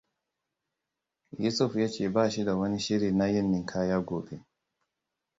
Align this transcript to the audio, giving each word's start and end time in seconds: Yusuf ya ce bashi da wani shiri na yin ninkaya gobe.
Yusuf 1.43 1.75
ya 1.75 1.87
ce 1.89 2.09
bashi 2.09 2.43
da 2.45 2.55
wani 2.55 2.79
shiri 2.79 3.11
na 3.11 3.27
yin 3.27 3.51
ninkaya 3.51 3.99
gobe. 3.99 4.45